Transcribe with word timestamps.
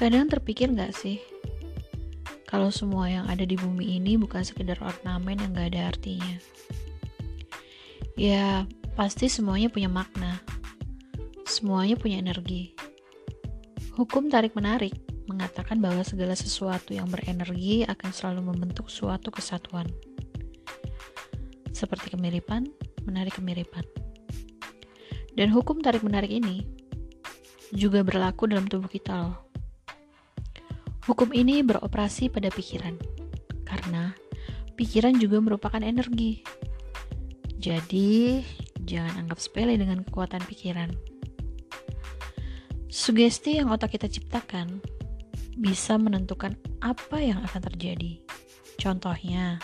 Kadang 0.00 0.32
terpikir 0.32 0.72
gak 0.72 0.96
sih, 0.96 1.20
kalau 2.48 2.72
semua 2.72 3.12
yang 3.12 3.28
ada 3.28 3.44
di 3.44 3.52
bumi 3.52 4.00
ini 4.00 4.16
bukan 4.16 4.40
sekedar 4.40 4.80
ornamen 4.80 5.36
yang 5.36 5.52
gak 5.52 5.76
ada 5.76 5.92
artinya. 5.92 6.40
Ya, 8.16 8.64
pasti 8.96 9.28
semuanya 9.28 9.68
punya 9.68 9.92
makna. 9.92 10.40
Semuanya 11.44 12.00
punya 12.00 12.16
energi. 12.16 12.72
Hukum 13.92 14.32
tarik-menarik 14.32 14.96
mengatakan 15.28 15.84
bahwa 15.84 16.00
segala 16.00 16.32
sesuatu 16.32 16.96
yang 16.96 17.04
berenergi 17.12 17.84
akan 17.84 18.08
selalu 18.08 18.56
membentuk 18.56 18.88
suatu 18.88 19.28
kesatuan. 19.28 19.84
Seperti 21.76 22.16
kemiripan, 22.16 22.72
menarik 23.04 23.36
kemiripan. 23.36 23.84
Dan 25.36 25.52
hukum 25.52 25.84
tarik-menarik 25.84 26.32
ini 26.32 26.64
juga 27.76 28.00
berlaku 28.00 28.48
dalam 28.48 28.64
tubuh 28.64 28.88
kita 28.88 29.28
loh 29.28 29.49
Hukum 31.08 31.32
ini 31.32 31.64
beroperasi 31.64 32.28
pada 32.28 32.52
pikiran, 32.52 32.96
karena 33.64 34.12
pikiran 34.76 35.16
juga 35.16 35.40
merupakan 35.40 35.80
energi. 35.80 36.44
Jadi, 37.60 38.40
jangan 38.84 39.24
anggap 39.24 39.40
sepele 39.40 39.76
dengan 39.76 40.04
kekuatan 40.04 40.44
pikiran. 40.44 40.92
Sugesti 42.90 43.60
yang 43.60 43.70
otak 43.70 43.94
kita 43.96 44.10
ciptakan 44.10 44.82
bisa 45.60 46.00
menentukan 46.00 46.56
apa 46.80 47.20
yang 47.20 47.38
akan 47.44 47.62
terjadi. 47.70 48.20
Contohnya, 48.80 49.60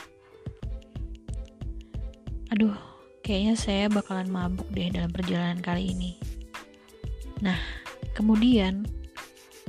aduh, 2.52 2.76
kayaknya 3.24 3.54
saya 3.56 3.84
bakalan 3.88 4.28
mabuk 4.28 4.68
deh 4.70 4.92
dalam 4.92 5.08
perjalanan 5.10 5.58
kali 5.64 5.90
ini. 5.90 6.12
Nah, 7.40 7.58
kemudian 8.12 8.84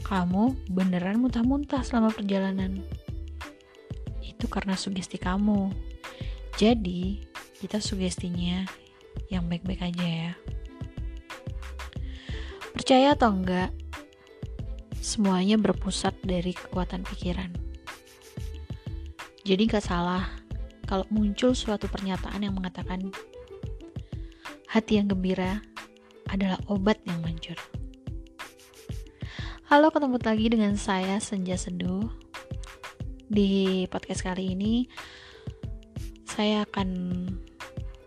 kamu 0.06 0.54
beneran 0.70 1.22
muntah-muntah 1.22 1.82
selama 1.82 2.14
perjalanan. 2.14 2.84
Itu 4.22 4.46
karena 4.52 4.78
sugesti 4.78 5.18
kamu. 5.18 5.74
Jadi, 6.58 7.22
kita 7.58 7.82
sugestinya 7.82 8.66
yang 9.34 9.50
baik-baik 9.50 9.82
aja 9.82 10.06
ya. 10.06 10.32
Percaya 12.74 13.18
atau 13.18 13.34
enggak, 13.34 13.74
semuanya 15.02 15.58
berpusat 15.58 16.14
dari 16.22 16.54
kekuatan 16.54 17.02
pikiran. 17.02 17.50
Jadi 19.48 19.64
gak 19.66 19.88
salah 19.88 20.28
kalau 20.84 21.08
muncul 21.08 21.56
suatu 21.56 21.88
pernyataan 21.88 22.44
yang 22.44 22.54
mengatakan 22.54 23.12
hati 24.68 25.00
yang 25.00 25.08
gembira 25.08 25.64
adalah 26.28 26.60
obat 26.68 27.00
yang 27.08 27.24
manjur. 27.24 27.56
Halo, 29.68 29.92
ketemu 29.92 30.16
lagi 30.24 30.48
dengan 30.48 30.80
saya 30.80 31.20
Senja 31.20 31.60
Seduh. 31.60 32.08
Di 33.28 33.84
podcast 33.92 34.24
kali 34.24 34.56
ini 34.56 34.88
saya 36.24 36.64
akan 36.64 36.88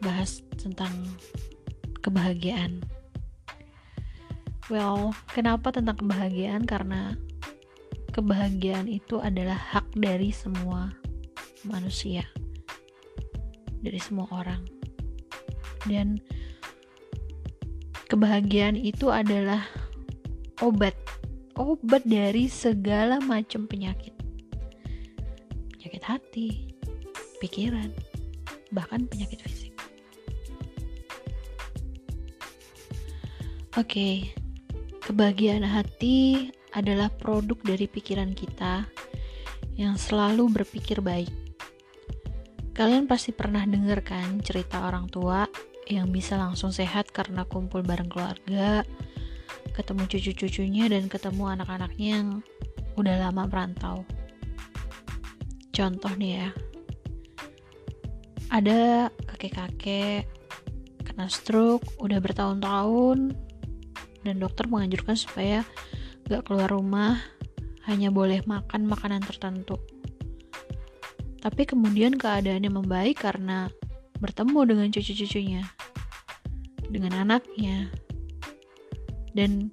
bahas 0.00 0.40
tentang 0.56 0.88
kebahagiaan. 2.00 2.80
Well, 4.72 5.12
kenapa 5.36 5.68
tentang 5.76 6.00
kebahagiaan? 6.00 6.64
Karena 6.64 7.12
kebahagiaan 8.16 8.88
itu 8.88 9.20
adalah 9.20 9.60
hak 9.60 10.00
dari 10.00 10.32
semua 10.32 10.96
manusia. 11.68 12.24
Dari 13.84 14.00
semua 14.00 14.32
orang. 14.32 14.64
Dan 15.84 16.24
kebahagiaan 18.08 18.80
itu 18.80 19.12
adalah 19.12 19.60
obat 20.64 21.09
obat 21.60 22.08
dari 22.08 22.48
segala 22.48 23.20
macam 23.20 23.68
penyakit. 23.68 24.16
Penyakit 25.76 26.02
hati, 26.08 26.48
pikiran, 27.44 27.92
bahkan 28.72 29.04
penyakit 29.04 29.44
fisik. 29.44 29.76
Oke, 33.76 33.84
okay. 33.84 34.14
kebahagiaan 35.04 35.68
hati 35.68 36.48
adalah 36.72 37.12
produk 37.12 37.60
dari 37.60 37.84
pikiran 37.84 38.32
kita 38.32 38.88
yang 39.76 40.00
selalu 40.00 40.48
berpikir 40.48 41.04
baik. 41.04 41.30
Kalian 42.72 43.04
pasti 43.04 43.36
pernah 43.36 43.60
dengar 43.68 44.00
kan 44.00 44.40
cerita 44.40 44.88
orang 44.88 45.12
tua 45.12 45.44
yang 45.90 46.08
bisa 46.08 46.38
langsung 46.40 46.72
sehat 46.72 47.12
karena 47.12 47.44
kumpul 47.44 47.84
bareng 47.84 48.08
keluarga, 48.08 48.86
ketemu 49.72 50.02
cucu-cucunya 50.06 50.84
dan 50.90 51.06
ketemu 51.06 51.58
anak-anaknya 51.58 52.08
yang 52.20 52.28
udah 52.98 53.28
lama 53.28 53.46
merantau. 53.46 54.02
Contoh 55.70 56.12
nih 56.18 56.32
ya, 56.44 56.48
ada 58.50 59.08
kakek-kakek 59.30 60.26
kena 61.06 61.30
stroke 61.30 61.86
udah 62.02 62.18
bertahun-tahun 62.18 63.32
dan 64.26 64.36
dokter 64.36 64.66
menganjurkan 64.66 65.16
supaya 65.16 65.64
gak 66.28 66.44
keluar 66.46 66.68
rumah 66.68 67.18
hanya 67.88 68.12
boleh 68.12 68.42
makan 68.44 68.84
makanan 68.84 69.22
tertentu. 69.24 69.78
Tapi 71.40 71.64
kemudian 71.64 72.20
keadaannya 72.20 72.68
membaik 72.68 73.24
karena 73.24 73.72
bertemu 74.20 74.60
dengan 74.68 74.88
cucu-cucunya, 74.92 75.64
dengan 76.92 77.24
anaknya, 77.24 77.88
dan 79.36 79.70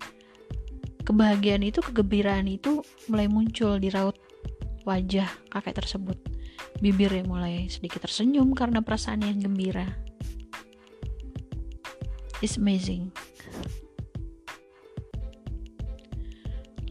kebahagiaan 1.08 1.64
itu 1.64 1.80
kegembiraan 1.80 2.52
itu 2.52 2.84
mulai 3.08 3.32
muncul 3.32 3.80
di 3.80 3.88
raut 3.88 4.20
wajah 4.84 5.28
kakek 5.52 5.80
tersebut. 5.80 6.20
Bibirnya 6.84 7.26
mulai 7.26 7.72
sedikit 7.72 8.06
tersenyum 8.06 8.54
karena 8.54 8.84
perasaan 8.84 9.26
yang 9.26 9.40
gembira. 9.42 9.88
It's 12.44 12.60
amazing. 12.60 13.10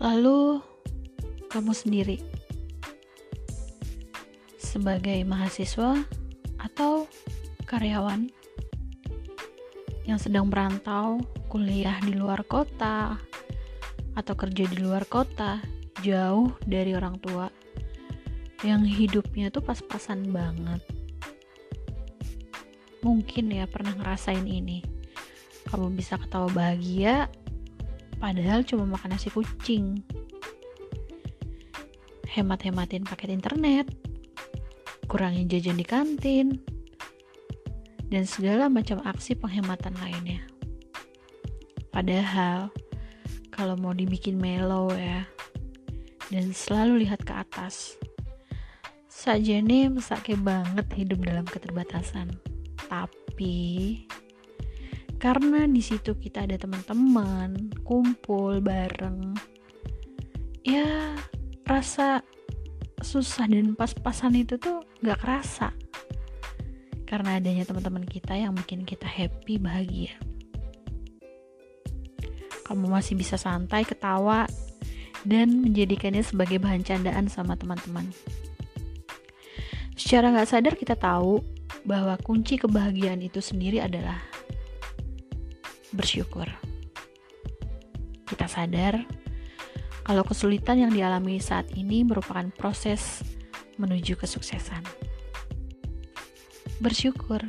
Lalu 0.03 0.60
kamu 1.48 1.72
sendiri 1.72 2.19
sebagai 4.59 5.22
mahasiswa 5.25 6.04
atau 6.60 7.09
karyawan 7.65 8.28
yang 10.04 10.21
sedang 10.21 10.53
merantau 10.53 11.22
kuliah 11.56 11.96
di 12.04 12.12
luar 12.12 12.44
kota 12.44 13.16
atau 14.12 14.34
kerja 14.36 14.68
di 14.68 14.76
luar 14.76 15.08
kota 15.08 15.56
jauh 16.04 16.52
dari 16.68 16.92
orang 16.92 17.16
tua 17.16 17.48
yang 18.60 18.84
hidupnya 18.84 19.48
tuh 19.48 19.64
pas-pasan 19.64 20.36
banget. 20.36 20.84
Mungkin 23.00 23.48
ya 23.48 23.64
pernah 23.64 23.96
ngerasain 23.96 24.44
ini. 24.44 24.84
Kamu 25.72 25.96
bisa 25.96 26.20
ketawa 26.20 26.52
bahagia 26.52 27.32
padahal 28.20 28.60
cuma 28.68 28.84
makan 28.84 29.16
nasi 29.16 29.32
kucing. 29.32 30.04
Hemat-hematin 32.36 33.08
paket 33.08 33.32
internet 33.32 33.88
kurangin 35.08 35.48
jajan 35.48 35.80
di 35.80 35.88
kantin 35.88 36.60
dan 38.12 38.28
segala 38.28 38.68
macam 38.68 39.00
aksi 39.08 39.32
penghematan 39.40 39.96
lainnya 40.04 40.44
Padahal 41.96 42.68
kalau 43.48 43.72
mau 43.80 43.96
dibikin 43.96 44.36
mellow 44.36 44.92
ya 44.92 45.24
dan 46.28 46.52
selalu 46.52 47.08
lihat 47.08 47.24
ke 47.24 47.32
atas. 47.32 47.96
Saja 49.08 49.64
nih 49.64 49.88
mesake 49.88 50.36
banget 50.36 50.84
hidup 50.92 51.24
dalam 51.24 51.48
keterbatasan. 51.48 52.36
Tapi 52.84 54.04
karena 55.16 55.65
di 55.65 55.80
situ 55.80 56.12
kita 56.21 56.44
ada 56.44 56.60
teman-teman, 56.60 57.72
kumpul 57.80 58.60
bareng. 58.60 59.32
Ya, 60.68 61.16
rasa 61.65 62.21
susah 63.00 63.48
dan 63.48 63.72
pas-pasan 63.72 64.36
itu 64.36 64.60
tuh 64.60 64.84
gak 65.00 65.24
kerasa. 65.24 65.72
Karena 67.09 67.41
adanya 67.41 67.65
teman-teman 67.65 68.04
kita 68.04 68.36
yang 68.36 68.53
bikin 68.53 68.84
kita 68.84 69.09
happy, 69.09 69.56
bahagia 69.56 70.12
kamu 72.66 72.91
masih 72.91 73.15
bisa 73.15 73.39
santai 73.39 73.86
ketawa 73.86 74.51
dan 75.22 75.63
menjadikannya 75.63 76.27
sebagai 76.27 76.59
bahan 76.59 76.83
candaan 76.83 77.30
sama 77.30 77.54
teman-teman. 77.54 78.10
Secara 79.95 80.34
nggak 80.34 80.51
sadar 80.51 80.74
kita 80.74 80.98
tahu 80.98 81.41
bahwa 81.86 82.18
kunci 82.18 82.59
kebahagiaan 82.59 83.22
itu 83.22 83.39
sendiri 83.39 83.78
adalah 83.78 84.18
bersyukur. 85.95 86.51
Kita 88.27 88.51
sadar 88.51 89.07
kalau 90.03 90.22
kesulitan 90.22 90.83
yang 90.83 90.92
dialami 90.95 91.39
saat 91.42 91.71
ini 91.74 92.03
merupakan 92.07 92.47
proses 92.54 93.22
menuju 93.78 94.15
kesuksesan. 94.19 94.83
Bersyukur. 96.78 97.42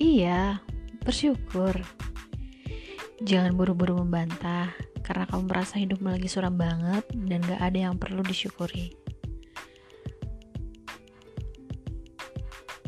Iya, 0.00 0.58
bersyukur. 1.04 1.78
Jangan 3.20 3.52
buru-buru 3.52 4.00
membantah 4.00 4.72
karena 5.04 5.28
kamu 5.28 5.50
merasa 5.50 5.76
hidupmu 5.76 6.08
lagi 6.08 6.30
suram 6.30 6.56
banget 6.56 7.04
dan 7.12 7.44
gak 7.44 7.60
ada 7.60 7.78
yang 7.90 8.00
perlu 8.00 8.24
disyukuri. 8.24 8.96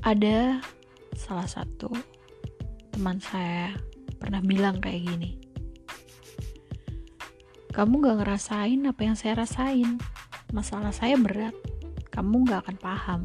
Ada 0.01 0.65
salah 1.13 1.49
satu 1.49 1.93
teman 2.95 3.21
saya 3.21 3.77
pernah 4.17 4.41
bilang 4.41 4.81
kayak 4.81 5.05
gini. 5.05 5.37
Kamu 7.75 8.01
gak 8.01 8.25
ngerasain 8.25 8.81
apa 8.87 9.01
yang 9.03 9.17
saya 9.19 9.45
rasain. 9.45 9.99
Masalah 10.55 10.95
saya 10.95 11.19
berat. 11.19 11.53
Kamu 12.15 12.47
gak 12.47 12.65
akan 12.65 12.77
paham. 12.79 13.21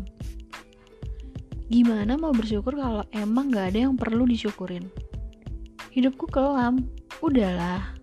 Gimana 1.69 2.17
mau 2.17 2.33
bersyukur 2.33 2.73
kalau 2.73 3.05
emang 3.13 3.53
gak 3.53 3.71
ada 3.71 3.85
yang 3.85 3.93
perlu 3.93 4.25
disyukurin? 4.25 4.89
Hidupku 5.89 6.29
kelam. 6.29 6.85
Udahlah, 7.19 7.97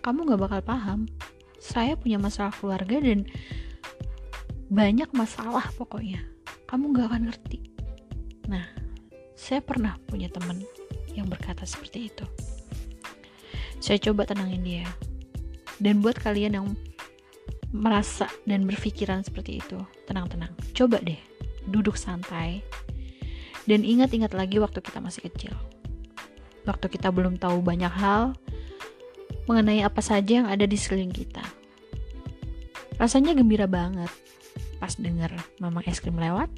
kamu 0.00 0.34
gak 0.34 0.40
bakal 0.40 0.60
paham. 0.64 1.00
Saya 1.60 1.94
punya 1.94 2.16
masalah 2.16 2.50
keluarga 2.56 2.98
dan 2.98 3.28
banyak 4.72 5.10
masalah 5.12 5.68
pokoknya. 5.76 6.24
Kamu 6.66 6.96
gak 6.96 7.12
akan 7.12 7.22
ngerti. 7.28 7.58
Nah, 8.48 8.64
saya 9.36 9.60
pernah 9.60 10.00
punya 10.08 10.32
teman 10.32 10.64
yang 11.12 11.28
berkata 11.28 11.68
seperti 11.68 12.08
itu. 12.08 12.26
Saya 13.78 14.00
coba 14.00 14.24
tenangin 14.24 14.64
dia. 14.64 14.88
Dan 15.76 16.00
buat 16.00 16.16
kalian 16.16 16.56
yang 16.56 16.68
merasa 17.68 18.32
dan 18.48 18.64
berpikiran 18.64 19.20
seperti 19.20 19.60
itu, 19.60 19.76
tenang-tenang. 20.08 20.50
Coba 20.72 20.96
deh, 21.04 21.20
duduk 21.68 22.00
santai. 22.00 22.64
Dan 23.68 23.84
ingat-ingat 23.84 24.32
lagi 24.32 24.56
waktu 24.56 24.80
kita 24.80 25.04
masih 25.04 25.28
kecil. 25.28 25.52
Waktu 26.66 26.86
kita 26.90 27.14
belum 27.14 27.38
tahu 27.38 27.62
banyak 27.62 27.90
hal 27.94 28.34
mengenai 29.46 29.86
apa 29.86 30.02
saja 30.02 30.42
yang 30.42 30.48
ada 30.50 30.66
di 30.66 30.74
sekeliling 30.74 31.14
kita. 31.14 31.42
Rasanya 32.98 33.38
gembira 33.38 33.70
banget 33.70 34.10
pas 34.76 34.92
denger 34.98 35.32
mamang 35.62 35.86
es 35.88 36.02
krim 36.02 36.18
lewat. 36.18 36.50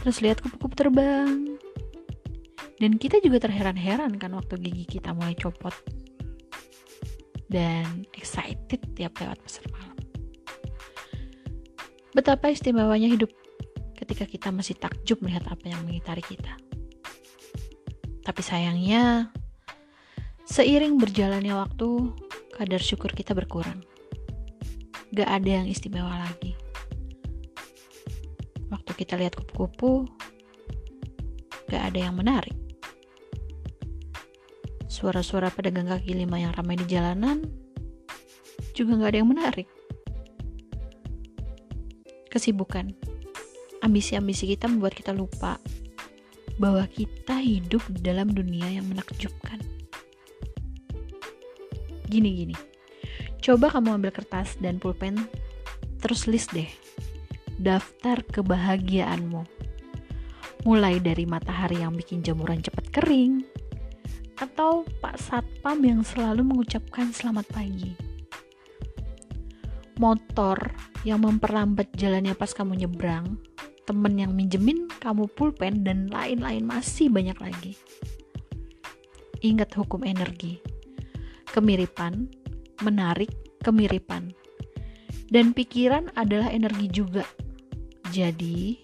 Terus 0.00 0.20
lihat 0.24 0.40
kupu-kupu 0.40 0.76
terbang. 0.76 1.56
Dan 2.80 2.96
kita 2.96 3.20
juga 3.20 3.44
terheran-heran 3.44 4.16
kan 4.16 4.32
waktu 4.32 4.56
gigi 4.56 4.96
kita 4.96 5.12
mulai 5.12 5.36
copot 5.36 5.74
dan 7.52 8.08
excited 8.16 8.80
tiap 8.96 9.12
lewat 9.20 9.36
pasar 9.44 9.68
malam. 9.68 9.96
Betapa 12.16 12.48
istimewanya 12.48 13.12
hidup 13.12 13.28
ketika 14.00 14.24
kita 14.24 14.48
masih 14.48 14.80
takjub 14.80 15.20
melihat 15.20 15.44
apa 15.52 15.68
yang 15.68 15.84
mengitari 15.84 16.24
kita. 16.24 16.56
Tapi 18.30 18.46
sayangnya, 18.46 19.34
seiring 20.46 21.02
berjalannya 21.02 21.50
waktu, 21.50 22.14
kadar 22.54 22.78
syukur 22.78 23.10
kita 23.10 23.34
berkurang. 23.34 23.82
Gak 25.10 25.26
ada 25.26 25.50
yang 25.50 25.66
istimewa 25.66 26.14
lagi. 26.14 26.54
Waktu 28.70 28.90
kita 28.94 29.18
lihat 29.18 29.34
kupu-kupu, 29.34 30.06
gak 31.66 31.90
ada 31.90 31.98
yang 32.06 32.14
menarik 32.14 32.54
suara-suara 35.00 35.48
pedagang 35.48 35.88
kaki 35.88 36.12
lima 36.12 36.36
yang 36.36 36.52
ramai 36.52 36.76
di 36.76 36.84
jalanan 36.84 37.40
juga 38.76 39.00
nggak 39.00 39.10
ada 39.16 39.18
yang 39.24 39.30
menarik. 39.32 39.68
Kesibukan, 42.28 42.92
ambisi-ambisi 43.80 44.44
kita 44.44 44.68
membuat 44.68 44.92
kita 44.92 45.16
lupa 45.16 45.56
bahwa 46.60 46.84
kita 46.92 47.40
hidup 47.40 47.80
dalam 48.04 48.28
dunia 48.28 48.68
yang 48.68 48.84
menakjubkan. 48.92 49.56
Gini-gini, 52.12 52.52
coba 53.40 53.72
kamu 53.72 53.96
ambil 53.96 54.12
kertas 54.12 54.60
dan 54.60 54.76
pulpen, 54.76 55.16
terus 56.04 56.28
list 56.28 56.52
deh 56.52 56.68
daftar 57.60 58.20
kebahagiaanmu. 58.24 59.44
Mulai 60.68 61.00
dari 61.00 61.24
matahari 61.24 61.80
yang 61.80 61.96
bikin 61.96 62.20
jamuran 62.20 62.60
cepat 62.60 62.92
kering, 62.92 63.44
atau 64.40 64.84
Pak 65.00 65.16
Satpam 65.20 65.80
yang 65.84 66.00
selalu 66.04 66.44
mengucapkan 66.44 67.12
selamat 67.12 67.48
pagi. 67.52 67.92
Motor 70.00 70.72
yang 71.04 71.24
memperlambat 71.24 71.92
jalannya 71.96 72.32
pas 72.32 72.52
kamu 72.52 72.84
nyebrang, 72.84 73.36
temen 73.90 74.14
yang 74.14 74.38
minjemin 74.38 74.86
kamu 75.02 75.26
pulpen, 75.34 75.82
dan 75.82 76.06
lain-lain 76.14 76.62
masih 76.62 77.10
banyak 77.10 77.34
lagi. 77.42 77.74
Ingat 79.42 79.74
hukum 79.74 80.06
energi. 80.06 80.62
Kemiripan, 81.50 82.30
menarik, 82.86 83.34
kemiripan. 83.66 84.30
Dan 85.26 85.50
pikiran 85.50 86.14
adalah 86.14 86.54
energi 86.54 86.86
juga. 86.86 87.26
Jadi, 88.14 88.78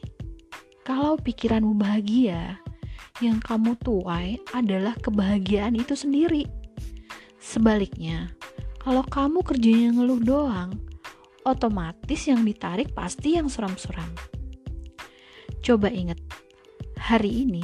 kalau 0.83 1.15
pikiranmu 1.15 1.79
bahagia, 1.79 2.59
yang 3.23 3.39
kamu 3.39 3.79
tuai 3.79 4.43
adalah 4.51 4.99
kebahagiaan 4.99 5.79
itu 5.79 5.95
sendiri. 5.95 6.51
Sebaliknya, 7.39 8.35
kalau 8.83 9.07
kamu 9.07 9.47
kerjanya 9.47 10.03
ngeluh 10.03 10.19
doang, 10.19 10.75
otomatis 11.47 12.27
yang 12.27 12.43
ditarik 12.43 12.91
pasti 12.91 13.39
yang 13.39 13.47
suram-suram. 13.47 14.36
Coba 15.67 15.91
ingat, 15.91 16.23
hari 16.95 17.43
ini 17.43 17.59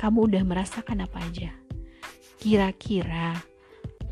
kamu 0.00 0.32
udah 0.32 0.48
merasakan 0.48 1.04
apa 1.04 1.20
aja? 1.20 1.52
Kira-kira 2.40 3.36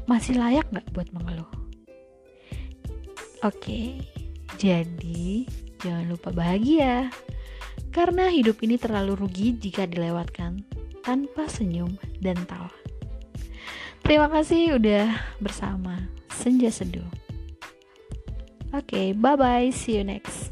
masih 0.05 0.37
layak 0.37 0.69
gak 0.69 0.85
buat 0.93 1.09
mengeluh? 1.17 1.49
Oke, 3.41 4.05
jadi 4.61 5.49
jangan 5.81 6.13
lupa 6.13 6.29
bahagia. 6.29 7.09
Karena 7.89 8.29
hidup 8.29 8.61
ini 8.61 8.77
terlalu 8.77 9.17
rugi 9.25 9.57
jika 9.57 9.89
dilewatkan 9.89 10.69
tanpa 11.01 11.49
senyum 11.49 11.97
dan 12.21 12.37
tawa. 12.45 12.69
Terima 14.05 14.29
kasih 14.29 14.77
udah 14.77 15.09
bersama 15.41 16.05
Senja 16.29 16.69
Seduh. 16.69 17.01
Oke, 18.77 18.93
okay, 18.93 19.07
bye 19.17 19.41
bye. 19.41 19.73
See 19.73 19.97
you 19.97 20.05
next. 20.05 20.52